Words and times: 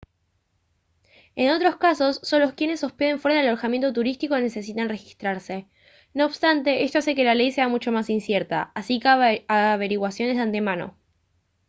en 1.35 1.51
otros 1.51 1.75
casos 1.75 2.21
solo 2.23 2.55
quienes 2.55 2.79
se 2.79 2.87
hospeden 2.87 3.19
fuera 3.19 3.39
de 3.39 3.47
alojamientos 3.47 3.93
turísticos 3.93 4.39
necesitan 4.41 4.89
registrarse 4.89 5.67
no 6.15 6.25
obstante 6.25 6.83
esto 6.83 6.97
hace 6.97 7.13
que 7.13 7.23
la 7.23 7.35
ley 7.35 7.51
sea 7.51 7.67
mucho 7.67 7.91
más 7.91 8.09
incierta 8.09 8.71
así 8.73 8.99
que 8.99 9.07
haga 9.07 9.73
averiguaciones 9.73 10.37
de 10.37 10.41
antemano 10.41 10.97